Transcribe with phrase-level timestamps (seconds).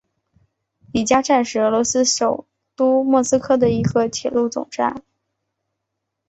[0.91, 5.03] 里加站是俄罗斯首都莫斯科的一个铁路总站。